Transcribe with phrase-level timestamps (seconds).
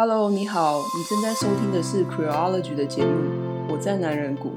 [0.00, 3.18] Hello，你好，你正在收听的是 Creology 的节目。
[3.68, 4.52] 我在男人谷，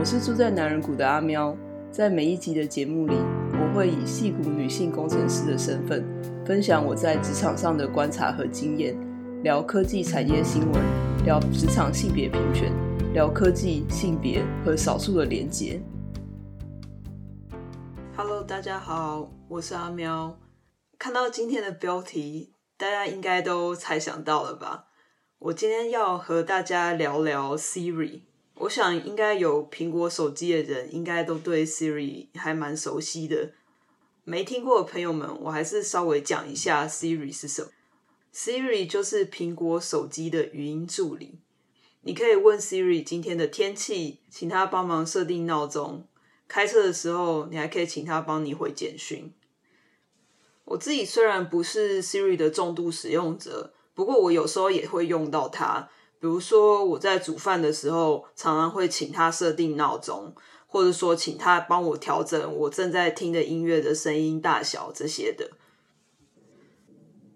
[0.00, 1.54] 我是住在男人谷的阿喵。
[1.90, 3.12] 在每一集的节目里，
[3.52, 6.02] 我会以戏骨女性工程师的身份，
[6.42, 8.98] 分享我在职场上的观察和经验，
[9.42, 10.82] 聊科技产业新闻，
[11.22, 12.72] 聊职场性别平权，
[13.12, 15.82] 聊科技、性别和少数的连结。
[18.16, 20.38] Hello，大家好，我是阿喵。
[20.98, 22.54] 看到今天的标题。
[22.78, 24.86] 大家应该都猜想到了吧？
[25.40, 28.20] 我今天要和大家聊聊 Siri。
[28.54, 33.50] 我想应该有苹果手机的人，应该都对 Siri 还蛮熟悉的。
[34.22, 37.70] 没听过的朋友们，我还是稍微讲一下 Siri 是什么。
[38.32, 41.40] Siri 就是苹果手机的语音助理。
[42.02, 46.06] 你可以问 Siri 今天的天气，请他帮忙设定闹钟。
[46.46, 49.32] 开车的时候，你还可以请他帮你回简讯。
[50.70, 55.88] 我自己虽然不是 Siri 的重度使用者，不过我有时候也会用到它。
[56.20, 60.34] 比如说我在煮饭的时候，常常会请它设定闹钟，
[60.66, 65.52] 或者说请它帮我调整我正在听的音乐的声音大小这些的。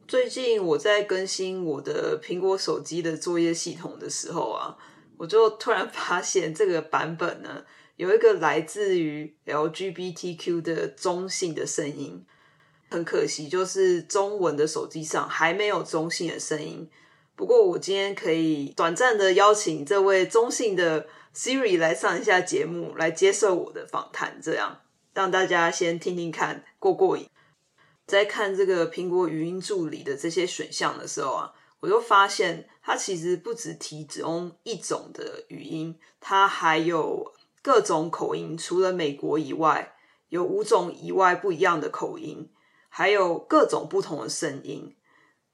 [0.06, 4.77] 最近我在更新我的苹果手机的作业系统的时候啊，
[5.17, 7.64] 我就突然发现这个版本呢，
[7.96, 12.27] 有一个来自于 LGBTQ 的中性的声音。
[12.92, 16.88] 很可惜，就是中文的手机上还没有中性的声音。
[17.34, 24.80] 不过，我今天可以短暂的邀请这位中性的 Siri 来上一下节目，来接受我的访谈，这样
[25.14, 27.26] 让大家先听听看，过过瘾。
[28.06, 39.94] 在看这个苹果语音助理的这些选项的时候啊，我就发现它其实不只提只用一种的语音，它还有各种口音，除了美国以外，
[40.28, 42.50] 有五种以外不一样的口音。
[42.94, 44.94] 还有各种不同的声音。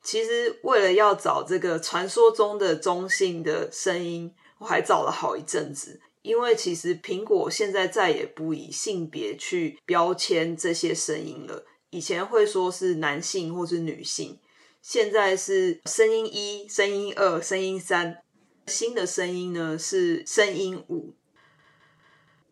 [0.03, 6.00] 其实为了要找这个传说中的中性的声音，我还找了好一阵子。
[6.22, 11.64] 因为其实苹果现在再也不以性别去标签这些声音了。
[11.90, 14.40] 以前会说是男性或是女性，
[14.83, 18.20] 现在是声音一、声音二、声音三。
[18.67, 21.14] 新的声音呢是声音五。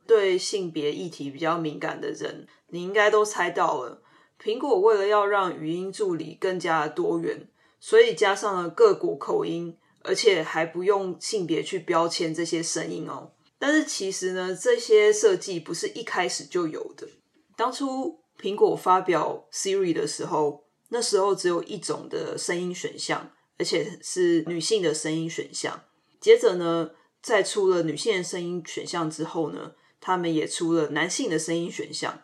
[0.06, 4.00] 对性别议题比较敏感的人，你应该都猜到了。
[4.42, 7.48] 苹果为了要让语音助理更加多元，
[7.80, 13.32] 所以加上了各国口音，而且还不用性别去标签这些声音哦。
[13.58, 17.08] 但是其实呢，这些设计不是一开始就有的。
[17.56, 25.82] 当初苹果发表 Siri 的时候，那时候只有一种的声音选项，而且是女性的声音选项。
[26.20, 26.90] 接着呢，
[27.22, 32.22] 在出了女性的声音选项之后呢，他们也出了男性的声音选项。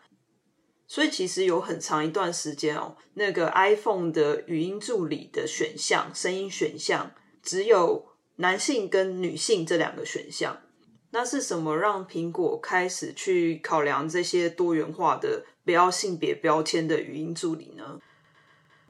[0.93, 10.61] 所以其实有很长一段时间哦，那个 iPhone 的语音助理的选项，声音选项只有男性跟女性这两个选项。
[11.09, 17.99] 那是什么让苹果开始去考量这些多元化的、不要性别标签的语音助理呢？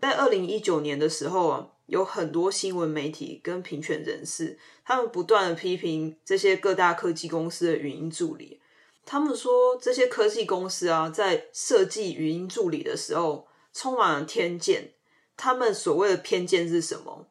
[0.02, 8.60] 在二零一九年的时候啊，有很多新闻媒体跟评选人士，他们不断的批评这些各大科技公司的语音助理。
[9.06, 14.94] 他们说，这些科技公司啊，在设计语音助理的时候，充满了偏见。
[15.36, 17.28] 他们所谓的偏见是什么？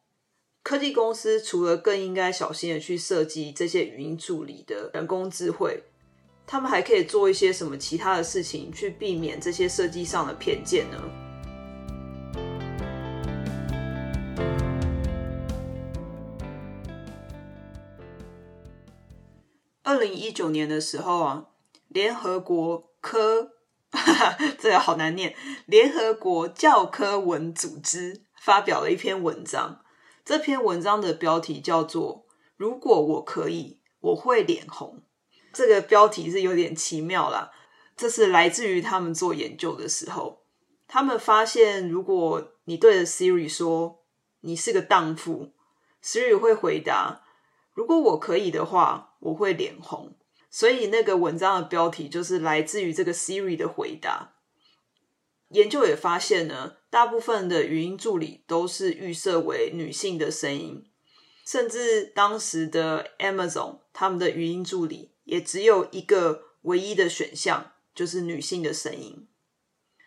[0.62, 5.82] 科技公司除了更应该小心的去设计这些语音助理的人工智慧，
[6.46, 11.02] 他们还可以做一些什么其他的事情，去避免这些设计上的偏见呢？
[19.82, 21.48] 二零一九年的时候啊。
[21.92, 23.52] 联合国科，
[24.58, 25.36] 这个好难念。
[25.66, 29.84] 联合国教科文组织发表了一篇文章，
[30.24, 32.24] 这篇文章的标题叫做
[32.56, 35.02] “如果我可以，我会脸红”。
[35.52, 37.50] 这个标题是有点奇妙啦。
[37.94, 40.44] 这是来自于他们做研究的时候，
[40.88, 44.02] 他们发现，如果你对着 Siri 说
[44.40, 45.52] 你是个荡妇
[46.02, 47.22] ，Siri 会回答
[47.74, 50.16] ：“如果我可以的话，我会脸红。”
[50.52, 54.34] 所以那个文章的标题就是来自于这个 Siri 的回答。
[55.48, 60.84] 研究也发现呢，大部分的语音助理都是预设为女性的声音，
[61.46, 69.26] 甚至当时的 Amazon 他们的语音助理也只有一个唯一的选项，就是女性的声音。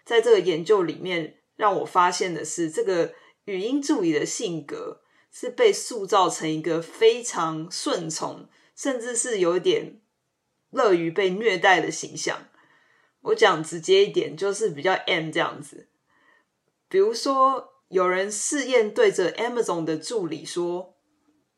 [0.05, 3.15] 在这个研究里面，让我发现的是，这个
[3.45, 5.01] 语音助理的性格
[5.31, 10.01] 是被塑造成一个非常顺从，甚至是有点。
[10.69, 12.47] 乐于被虐待的形象，
[13.21, 15.89] 我讲直接一点，就是比较 M 这样子。
[16.87, 20.95] 比如说有人试验对着 Amazon 的助理说：“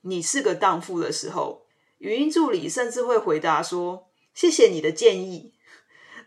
[0.01, 1.65] 你是个荡妇”的时候，
[1.98, 5.54] 语音助理甚至会回答说：“谢谢你的建议。”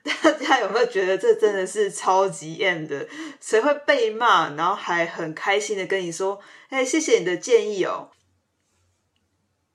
[0.03, 3.07] 大家有没有觉得这真的是超级 M 的？
[3.39, 6.41] 谁会被骂，然后还很开心的跟你说
[6.71, 8.11] ：“哎，谢谢你的建议哦。”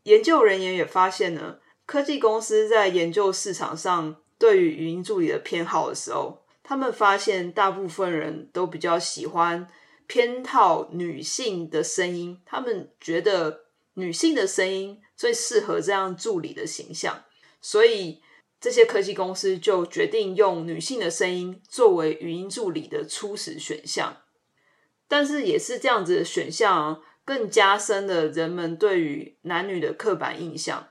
[0.03, 9.67] 研究人员也发现呢，科技公司在研究市场上对于语音助理的偏好的时候，他们发现大部分人都比较喜欢
[10.07, 17.23] 偏好女性的声音，他们觉得女性的声音最适合这样助理的形象，
[17.61, 18.21] 所以。
[18.57, 24.17] 这些科技公司就决定用女性的声音作为语音助理的初始选项，
[25.07, 30.87] 但是也是这样子的选项啊，更加深了人们对于男女的刻板印象。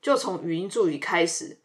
[0.00, 1.58] 就从语音助理开始，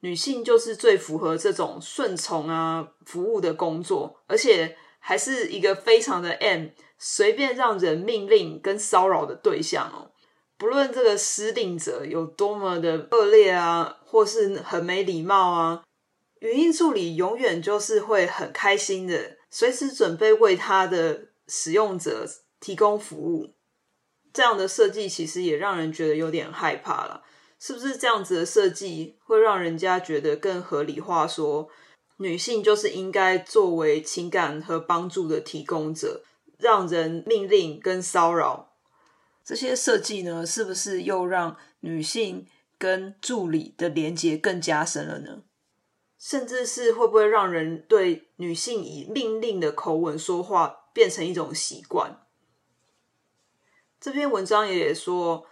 [0.00, 6.68] 女性就是最符合这种顺从啊、服务的工作，而且还是一个非常的 M，
[6.98, 10.10] 随便让人命令跟骚扰的对象哦。
[10.56, 15.84] 不论这个施令者有多么的恶劣啊，或是很没礼貌啊，
[16.38, 22.24] 语音助理永远就是会很开心的，随时准备为他的使用者
[22.60, 23.54] 提供服务。
[24.32, 27.24] 这样的设计其实也让人觉得有点害怕了，
[27.64, 31.68] 是不是这样子的设计会让人家觉得更合理化说？
[32.16, 36.24] 女性就是应该作为情感和帮助的提供者，
[36.58, 38.72] 让人命令跟骚扰。
[39.44, 45.44] 这些设计呢，是不是又让女性跟助理的连接更加深了呢？
[46.18, 52.26] 甚至是会不会让人对女性以命令的口吻说话变成一种习惯？
[54.00, 55.46] 这篇文章也说，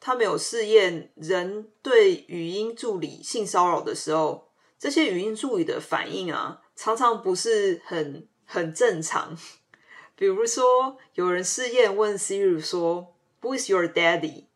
[0.00, 9.36] 他们有试验人对语音助理性骚扰的时候，这些语音助理的反应啊，常常不是很很正常。
[10.16, 13.14] 比如说，有人试验问 Siri 说。
[13.40, 14.46] Who is your daddy？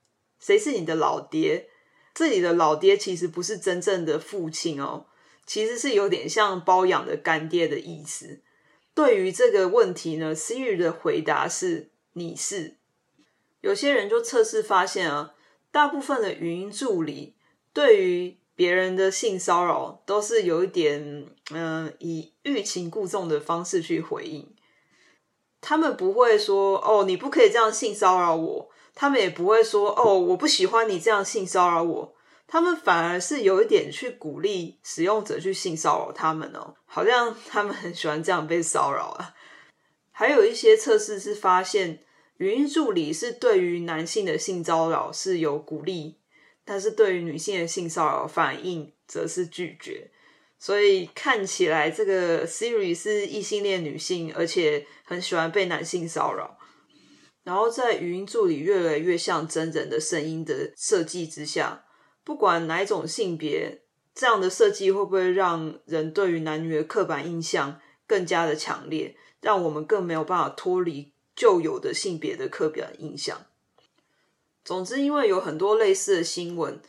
[0.40, 1.68] 谁是你的老爹？
[2.12, 5.06] 这里的老爹其实不是真正的父亲哦，
[5.46, 8.40] 其实是有点像包养的干爹的意思。
[8.92, 12.78] 对于这个问题呢，Siri 的回答是“你是”。
[13.62, 15.32] 有些人就测试发现啊，
[15.70, 17.34] 大部分的语音助理
[17.72, 24.54] 对于别人的性骚扰都是有一点嗯、呃，以欲擒故纵的方式去回应。
[25.60, 32.14] 他们不会说：“哦，你不可以这样性骚扰我。”他们也不会说：“哦，我不喜欢你这样性骚扰我。”
[32.46, 39.34] 他们反而是有一点去鼓励使用者去性骚扰他们哦，好像他们很喜欢这样被骚扰啊。
[40.10, 42.04] 还有一些测试是发现，
[42.38, 46.18] 语音助理是对于男性的性骚扰是有鼓励，
[46.64, 50.10] 但是对于女性的性骚扰反应则是拒绝。
[50.58, 56.56] 所以看起来，这个 Siri 是异性恋女性，而且很喜欢被男性骚扰。
[57.42, 61.84] 然后在语音助理越来越像真人的声音的设计之下，
[62.22, 63.82] 不管哪一种性别，
[64.14, 73.46] 这样的设计会不会让人对于男女的刻板印象更加的强烈，让我们更没有办法脱离旧有的性别的刻板印象？
[74.64, 76.80] 总之，因为有很多类似的新闻，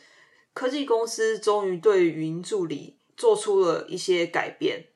[0.52, 4.86] 科技公司终于对语音助理做出了一些改变。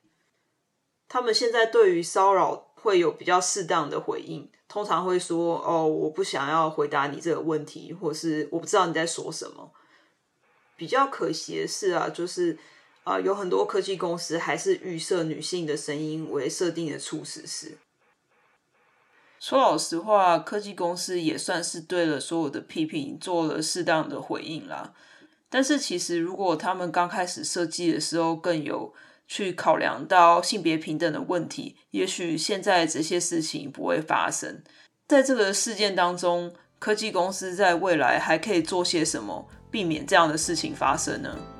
[1.08, 4.50] 他们现在对于骚扰会有比较适当的回应。
[4.68, 9.72] 通常会说：“哦，我不想要回答你这个问题，或是我不知道你在说什么。”
[10.76, 12.58] 比较可惜的是啊，就是
[13.04, 17.78] 啊、有很多科技公司还是预设女性的声音为设定的初始式。
[19.40, 24.92] 说老实话，科技公司也算是对了所有的批评做了适当的回应啦。
[25.48, 28.94] 但是，其实如果他们刚开始设计的时候更有。
[29.30, 34.62] 去考量到性别平等的问题，也许现在这些事情不会发生。
[35.06, 41.57] 在这个事件当中，科技公司在未来还可以做些什么，避免这样的事情发生呢？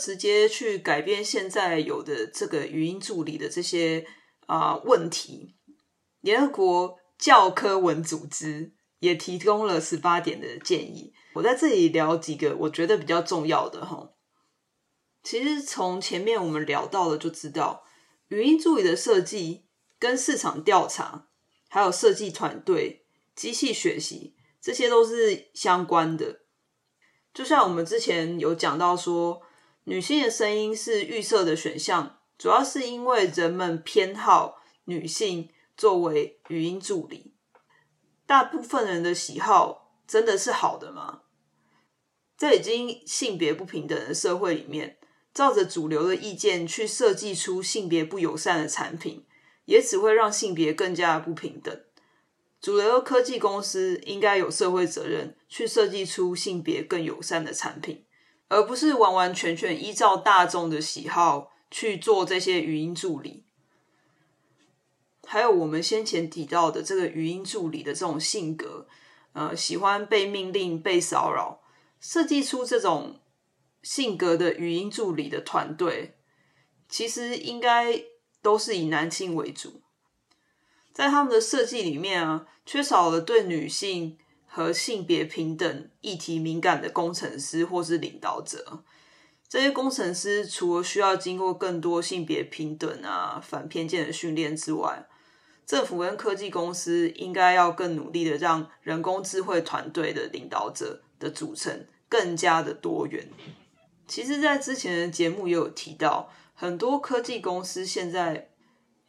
[0.00, 4.06] 直接去改变现在有的这个语音助理的这些
[4.46, 5.56] 啊、问题，
[6.22, 7.00] 联合国。
[7.20, 14.12] 教科文组织也提供了十八点的建议，我在这里聊几个我觉得比较重要的哈。
[15.22, 17.84] 其实从前面我们聊到了就知道，
[18.28, 19.66] 语音助理的设计
[19.98, 21.28] 跟市场调查，
[21.68, 23.04] 还有设计团队、
[23.34, 26.40] 机器学习，这些都是相关的。
[27.34, 29.42] 就像我们之前有讲到说，
[29.90, 35.50] 女性的声音是预设的选项，主要是因为人们偏好女性。
[35.76, 37.34] 作为语音助理，
[38.26, 41.22] 大部分人的喜好真的是好的吗？
[42.36, 44.98] 在已经性别不平等的社会里面，
[45.32, 49.24] 照着主流的意见去设计出性别不友善的产品，
[49.64, 51.82] 也只会让性别更加不平等。
[52.60, 58.04] 主流的科技公司应该有社会责任，去设计出性别更友善的产品，
[58.50, 63.44] 而不是完完全全依照大众的喜好去做这些语音助理。
[65.24, 68.88] 还有我们先前提到的这个语音助理的这种性格，
[69.34, 71.60] 呃，喜欢被命令、被骚扰，
[72.00, 73.20] 设计出这种
[73.82, 76.16] 性格的语音助理的团队，
[76.88, 78.02] 其实应该
[78.42, 79.80] 都是以男性为主。
[80.92, 84.18] 在他们的设计里面啊，缺少了对女性
[84.50, 88.82] 和性别平等议题敏感的工程师或是领导者。
[89.48, 95.06] 这些工程师除了需要经过更多性别平等啊、反偏见的训练之外，
[95.64, 103.28] 政府跟科技公司应该要更努力的让人工智慧团队的领导者的组成更加的多元。
[104.08, 108.48] 其实，在之前的节目也有提到，很多科技公司现在。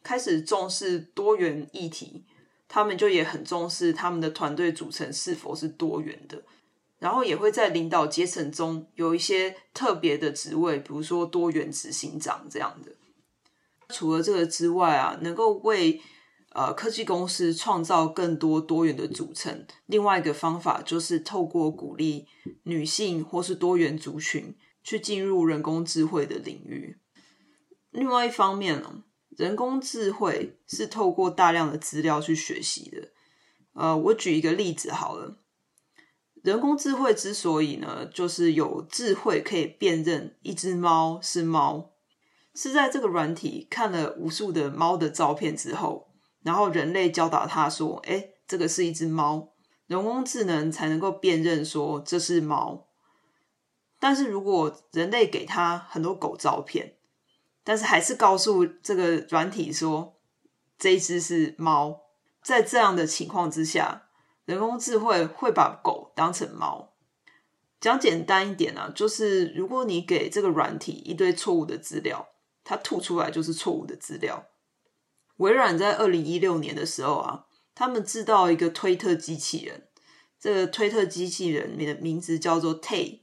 [0.04, 2.24] 开始重视多元议题，
[2.74, 6.42] 他们就也很重视他们的团队组成是否是多元的，
[6.98, 12.90] 然后也会在领导阶层中有一些特别的职位，比如说多元执行长这样的。
[13.90, 16.00] 除了这个之外啊，能够为
[16.54, 22.26] 呃科技公司创造更多多元的组成，另外一个方法就是透过鼓励
[22.62, 26.96] 女性或是多元族群去进入人工智慧的领域。
[27.90, 29.04] 另外一方面呢，
[29.36, 33.08] 人工智慧是透过大量的资料去学习的。
[33.74, 35.38] 呃，我举一个例子好了。
[36.42, 41.92] 人工智慧之所以呢，就是有智慧可以辨认一只猫是猫，
[42.54, 46.08] 是在这个软体看了无数的猫的照片之后，
[46.42, 49.54] 然后人类教导它说：“诶，这个是一只猫。”
[49.86, 52.88] 人工智能才能够辨认说这是猫。
[54.00, 56.96] 但是如果人类给它很多狗照片，
[57.64, 60.16] 但是还是告诉这个软体说，
[60.78, 62.00] 这一只是猫。
[62.42, 64.08] 在这样的情况之下，
[64.44, 66.92] 人工智慧会把狗当成猫。
[67.80, 72.28] 讲简单一点啊，就是如果你给这个软体一堆错误的资料，
[72.64, 74.46] 它吐出来就是错误的资料。
[75.38, 79.88] 微软在二零一六年的时候啊，他们制造一个推特机器人，
[80.38, 83.21] 这个推特机器人的名字叫做 Tay。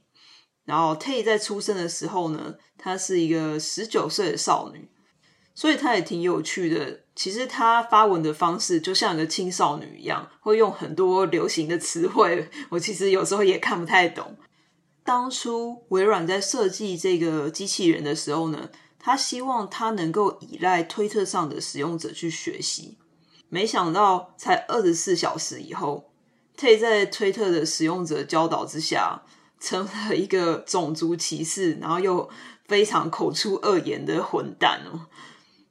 [0.70, 4.88] 然后，T 在出生的时候呢，她是一个十九岁的少女，
[5.52, 7.00] 所以她也挺有趣的。
[7.16, 12.48] 其实她发文的方式就像一个青少女一样，会用很多流行的词汇。
[12.68, 14.36] 我其实有时候也看不太懂。
[15.02, 22.96] 当初微软在设计这个机器人的时候呢，他希望他能够依赖推特上的使用者去学习。
[23.48, 26.12] 没想到才二十四小时以后
[26.56, 29.22] ，T 在推特的使用者教导之下。
[29.60, 32.28] 成了一个种族歧视，然后又
[32.66, 35.06] 非常口出恶言的混蛋哦。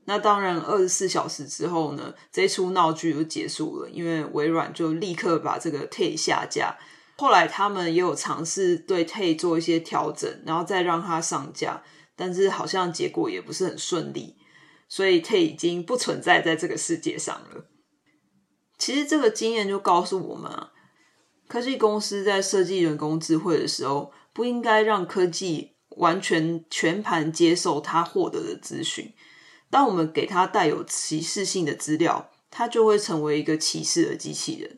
[0.05, 6.77] 那当然，二十四小时之后呢，这出闹剧就结束了，因为微软就立刻把这个 T 下架。
[7.17, 11.83] 后来他们也有尝试对 T 做一些调整，然后再让它上架，
[12.15, 14.37] 但是好像结果也不是很顺利，
[14.87, 17.65] 所以 T 已经不存在在这个世界上了。
[18.77, 20.71] 其实这个经验就告诉我们啊。
[21.49, 29.11] 科技公司在设计人工智慧的时候，不应该让科技完全全盘接受它获得的资讯。
[29.71, 34.77] 当我们给它带有歧视性的资料，它就会成为一个歧视的机器人。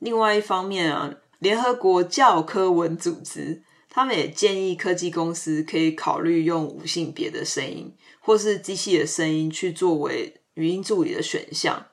[0.00, 11.86] 另外一方面啊，联合国教科文组织他们也建议科技公司可以考虑用无性别的声音，或是机器的声音去作为语音助理的选项。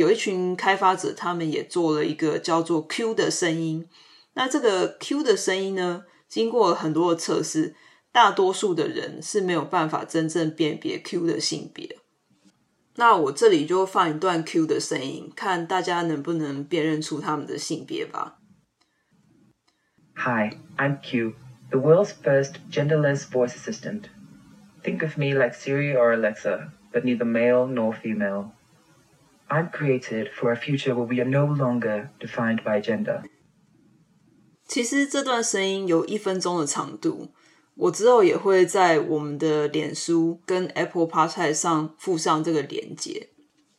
[0.00, 3.86] 有一群开发者，他们也做了一个叫做 Q 的声音。
[4.32, 7.74] 那这个 Q 的声音呢，经过很多的测试，
[8.10, 11.98] 大多数的人是没有办法真正辨别 Q 的性别。
[12.96, 18.38] 那我这里就放一段 Q 的声音，看大家能不能辨认出他们的性别吧。
[20.16, 21.34] Hi, I'm Q,
[21.70, 24.04] the world's first genderless voice assistant.
[24.82, 28.52] Think of me like Siri or Alexa, but neither male nor female.
[29.50, 33.22] I'm created for a future where we are no longer defined by gender.
[34.68, 37.32] 其实这段声音有一分钟的长度，
[37.74, 43.30] 我之后也会在我们的脸书跟 Apple Podcast 上附上这个连接。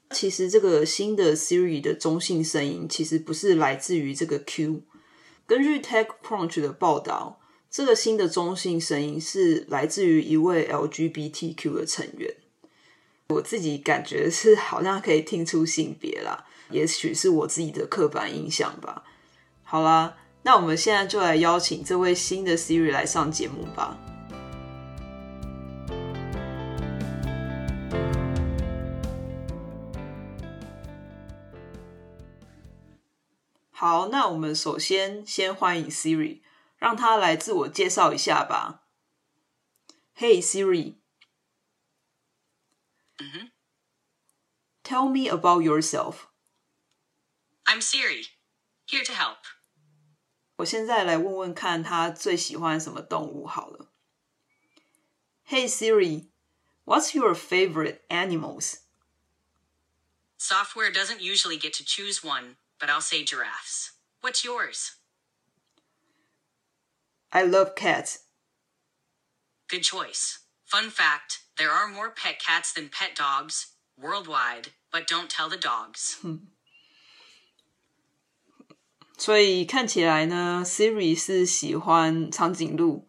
[0.09, 4.81] 其实这个新的 Siri 的中性声音其实不是来自于这个 Q。
[5.47, 12.35] 根据 TechCrunch 的报道，这个新的中性声音是来自于一位 LGBTQ 的成员。
[13.31, 19.03] 我自己感觉是好像可以听出性别啦，也许是我自己的刻板印象吧。
[19.63, 23.97] 好啦，那我们现在就来邀请这位新的 Siri 来上节目吧。
[33.71, 36.41] 好，那我们首先先欢迎 Siri，
[36.77, 38.83] 让他来自我介绍一下吧。
[40.15, 40.97] Hey Siri，
[43.20, 43.50] 嗯哼，
[44.82, 46.26] Tell me about yourself.
[47.64, 48.26] I'm Siri,
[48.86, 49.38] here to help.
[50.56, 53.92] 我现在来问问看他最喜欢什么动物好了。
[55.48, 56.30] Hey Siri,
[56.84, 58.78] what's your favorite animals?
[60.38, 63.92] Software doesn't usually get to choose one, but I'll say giraffes.
[64.20, 64.92] What's yours?
[67.30, 68.20] I love cats.
[69.68, 70.38] Good choice.
[70.64, 75.56] Fun fact there are more pet cats than pet dogs worldwide, but don't tell the
[75.56, 76.16] dogs.
[79.18, 83.08] 所以看起来呢，Siri 是喜欢长颈鹿。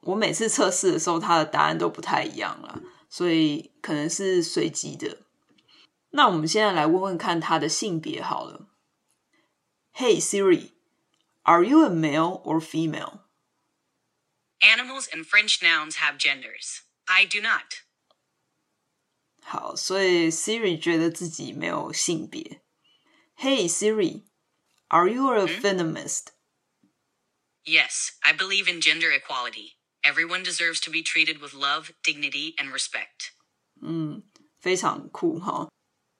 [0.00, 5.22] 我每次测试的时候，它的答案都不太一样了，所以可能是随机的。
[6.10, 8.68] 那我们现在来问问看它的性别好了。
[9.94, 10.72] Hey Siri,
[11.42, 13.20] are you a male or female?
[14.60, 16.80] Animals and French nouns have genders.
[17.08, 17.82] I do not.
[19.42, 22.62] 好，所以 Siri 觉得自己没有性别。
[23.36, 24.24] Hey Siri.
[24.88, 26.28] Are you a feminist?
[27.64, 29.72] Yes, I believe in gender equality.
[30.02, 33.32] Everyone deserves to be treated with love, dignity, and respect.
[33.82, 34.22] 嗯，
[34.60, 35.68] 非常酷哈。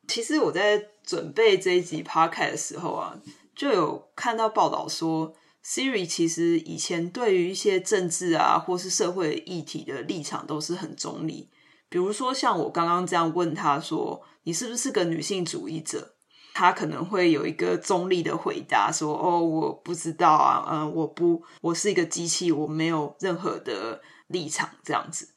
[0.08, 3.20] 其实我在准备这一集 podcast 的时候啊，
[3.54, 11.49] 就有看到报道说 ，Siri 其实以前对于一些政治啊或是社会议题的立场都是很中立。
[11.89, 16.15] 比如说像我刚刚这样问他说：“你是不是个女性主义者？”
[16.53, 25.29] 他可能会有一个中立的回答，说：“哦，我不知道啊，嗯，我不，我是一个机器，我没有任何的立场，这样子。”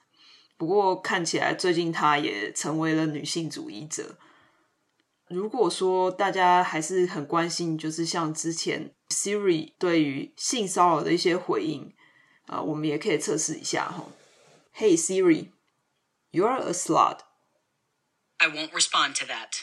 [0.59, 4.17] 不过看起来最近他也成为了女性主义者。
[5.33, 11.95] 如果说大家还是很关心，就是像之前 Siri 对于性骚扰的一些回应
[12.47, 14.05] 啊，我们也可以测试一下哈。
[14.77, 17.21] Hey Siri，you're a slut。
[18.37, 19.63] I won't respond to that.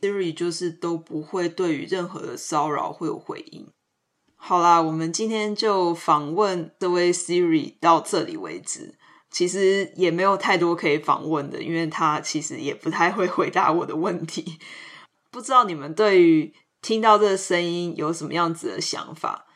[0.00, 3.70] Siri 就是都不会对于任何的骚扰会有回应。
[4.36, 8.94] 好啦，我们今天就访问这位 Siri 到这里为止。
[9.30, 14.58] 其实也没有太多可以访问的，因为他其实也不太会回答我的问题。
[15.30, 19.46] 不知道你们对于听到这个声音有什么样子的想法，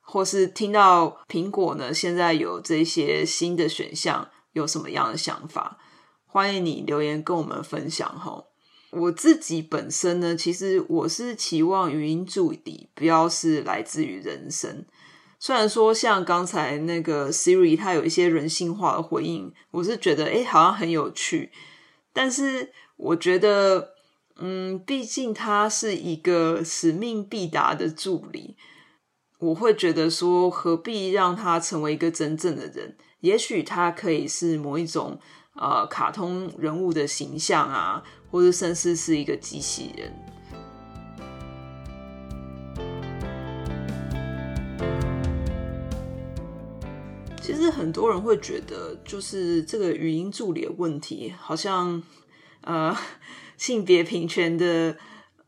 [0.00, 5.78] 或是听到苹果呢现在有这些新的选项有什么样的想法？
[6.26, 8.46] 欢迎你留言跟我们分享齁。
[8.90, 14.86] 我自己本身呢，其实我是期望语音助理不要是来自于人声。
[15.38, 21.52] 虽然说像刚才那个 Siri，它有一些人性化的回应，我是觉得诶好像很有趣。
[22.12, 23.94] 但是我觉得，
[24.36, 28.56] 嗯，毕竟它是一个使命必达的助理，
[29.38, 32.96] 我会觉得说，何必让它成为一个真正的人？
[33.20, 35.18] 也许它可以是某一种
[35.54, 38.02] 呃卡通人物的形象啊。
[38.30, 40.12] 或者甚至是一个机器人。
[47.78, 52.02] 很多人会觉得，就是这个语音助理的问题，好像
[52.62, 52.96] 呃
[53.56, 54.96] 性别平权的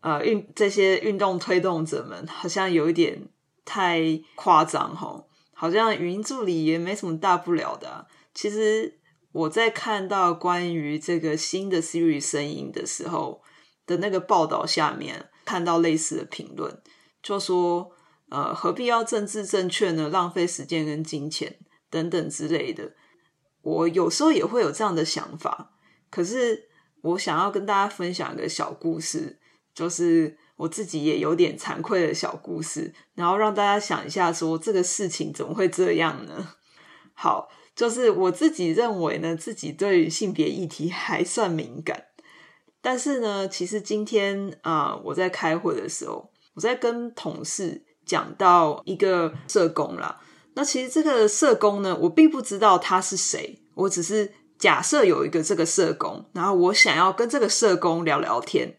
[0.00, 3.28] 呃运这些运动推动者们，好像有一点
[3.64, 8.06] 太夸张齁，好像语音助理也没什么大不了的。
[8.32, 8.98] 其实。
[9.32, 13.42] 我在看到关于这个新的 Siri 声音的时候
[13.86, 16.82] 的那个报道下面，看到类似的评论，
[17.22, 17.92] 就说
[18.30, 20.08] 呃何必要政治正确呢？
[20.08, 22.92] 浪费时间跟金钱等等之类的。
[23.62, 25.72] 我有时候也会有这样的想法，
[26.08, 26.68] 可是
[27.02, 29.38] 我想要跟大家分享一个小故事，
[29.74, 36.54] 就是我自己也有点惭愧的小故事，然后让大家想一下说，这个事情怎么会这样呢？
[37.12, 37.50] 好。
[37.72, 42.08] 就是我自己认为呢，自己对性别议题还算敏感，
[42.82, 50.20] 但是呢，其实今天啊、我在开会的时候，我在跟同事讲到一个社工啦。
[50.60, 58.76] 那其实这个社工呢，我并不知道他是谁，我只是假设有一个这个社工，然后我想要跟这个社工聊聊天，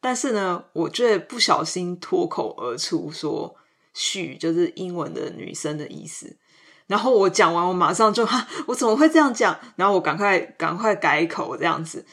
[0.00, 3.54] 但是呢，我却不小心脱口而出说
[3.92, 6.38] 许就是英文的女生的意思。
[6.86, 9.54] 然后我讲完，我马上就 哈，我怎么会这样讲？
[9.76, 12.06] 然后我赶快赶快改口，这样子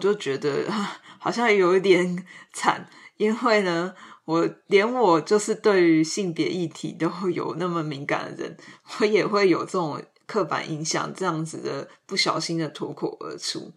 [0.00, 0.64] 就觉得，
[1.20, 3.94] 好像有一点 惨，因为呢，
[4.26, 8.56] 我连我就是对于性别议题都有那么敏感的人，
[8.98, 13.72] 我也会有这种刻板印象，这样子的不小心的脱口而出。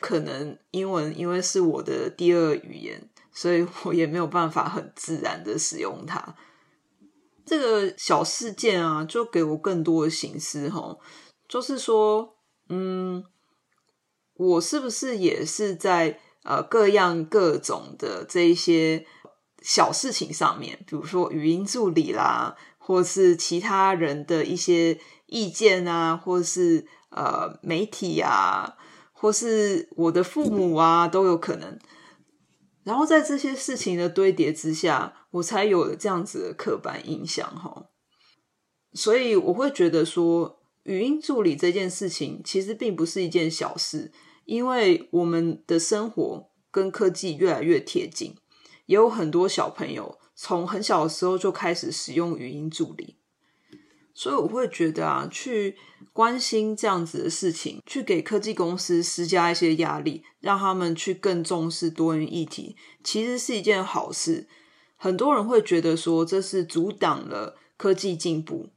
[0.00, 6.34] 可能英文因为是我的第二语言，所以我也没有办法很自然的使用它。
[7.44, 10.98] 这个小事件啊，就给我更多的省思齁，
[11.46, 12.36] 就是说，
[12.70, 13.22] 嗯，
[14.32, 19.04] 我是不是也是在呃各样各种的这一些。
[19.64, 28.76] 小事情上面，比如说语音助理啦，或是其他人的一些意见啊，或是呃媒体啊，
[29.14, 31.78] 或是我的父母啊，都有可能。
[32.82, 37.86] 然后在这些事情的堆叠之下，我才有了这样子的刻板印象哈。
[38.92, 44.12] 所以我会觉得说，语音助理这件事情其实并不是一件小事，
[44.44, 48.36] 因为我们的生活跟科技越来越贴近。
[48.86, 53.16] 也有很多小朋友从很小的时候就开始使用语音助理，
[54.12, 55.76] 所以我会觉得啊，去
[56.12, 64.48] 关心这样子的事情，去给科技公司施加一些压力，让他们去更重视多元议题，其实是一件好事。
[64.96, 68.70] 很多人会觉得说这是阻挡了科技进步，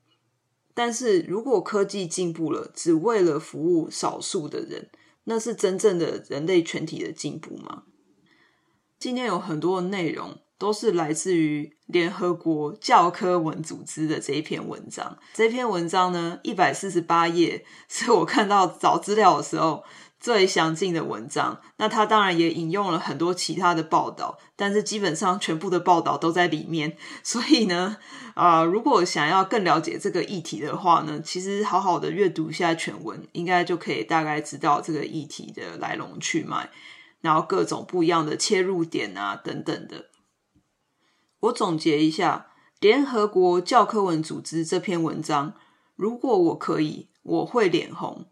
[0.73, 4.89] 但是如果科技进步了，只为了服务少数的人，
[5.25, 7.83] 那是真正的人类全体的进步吗？
[8.99, 15.19] 今天有很多的内容都是来自于联合国教科文组织的这一篇文章。
[15.35, 19.83] 这篇文章呢，一百四十八页，是我看到找资料的时候
[20.19, 21.61] 最详尽的文章。
[21.77, 26.97] 那他当然也引用了很多其他的报道，但是基本上全部的报道都在里面。
[27.21, 27.97] 所以呢，
[28.33, 36.71] 啊、如果想要更了解这个议题的话呢，其实好好的阅读一下全文，应该就可以大概知道这个议题的来龙去脉。
[37.21, 40.05] 然后各种不一样的切入点啊，等等的。
[41.41, 42.47] 我总结一下，
[42.79, 45.53] 联合国教科文组织这篇文章，
[45.95, 48.25] 如果我可以，我会脸红。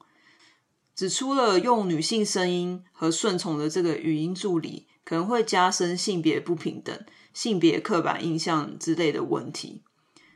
[0.95, 9.83] 指出了用女性声音和顺从的这个语音助理，可能会加深性别不平等、性别刻板印象之类的问题。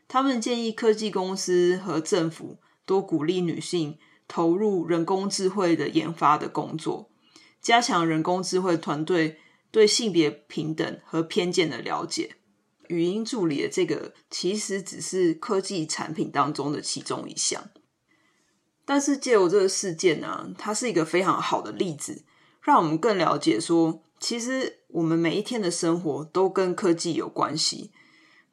[0.10, 7.10] 他们建议科技公司和政府多鼓励女性投入人工智慧的研发的工作。
[7.62, 9.38] 加强人工智慧团队
[9.72, 12.36] 对性别平等和偏见的了解。
[12.88, 17.70] 语音助理的这个其实只是科技产品当中的其中一项，
[18.84, 22.26] 但是借由这个事件呢、它是一个非常好的例子，
[22.64, 27.92] 让我们更了解说，其实我们每一天的生活都跟科技有关系。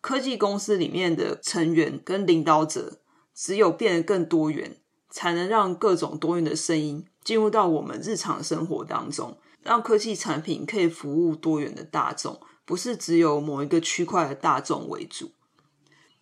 [0.02, 3.00] 科技公司里面的成员跟领导者，
[3.34, 4.76] 只有变得更多元，
[5.16, 7.06] 才能让各种多元的声音。
[7.24, 15.32] 进入到我们日常生活当中，让科技产品可以服务多元的大众，不是只有某一个区块的大众为主。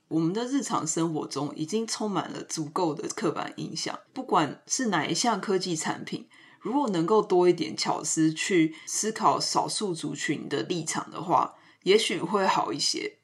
[0.07, 6.29] 我们的日常生活中已经充满了足够的刻板印象，不管是哪一项科技产品，
[6.61, 13.19] 如果能够多一点巧思去思考少数族群的立场的话，也许会好一些。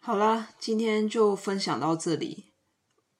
[0.00, 2.53] 好啦，今天就分享到这里。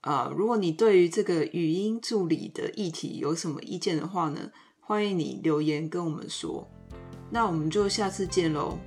[0.04, 6.68] 啊、呃，如果你对于这个语音助理的议题有什么意见的话呢，欢迎你留言跟我们说。
[7.30, 8.78] 那我们就下次见喽。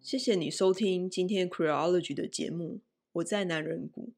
[0.00, 2.80] 谢谢你收听今天 Queerology 的节目。
[3.12, 4.14] 我在男人谷，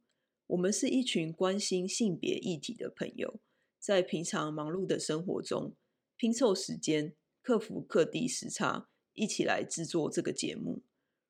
[0.47, 3.41] 我们是一群关心性别议题的朋友。
[3.87, 5.77] 在平常忙碌的生活中，
[6.17, 10.83] 拼凑时间，克服各地时差，一起来制作这个节目。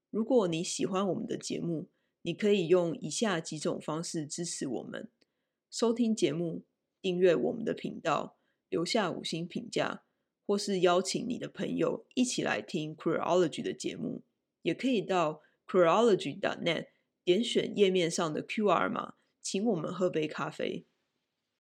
[0.09, 1.91] 如果你喜欢我们的节目，
[2.23, 5.11] 你可以用以下几种方式支持我们：
[5.71, 6.65] 收听节目、
[7.03, 8.39] 订阅我们的频道、
[8.71, 10.05] 留下五星评价，
[10.47, 14.23] 或是邀请你的朋友一起来听 c r e o l o g y 的节目。
[14.63, 16.89] 也可以到 c r e o l o g y n e t
[17.23, 20.87] 点选页面上的 QR 码，请我们喝杯咖啡。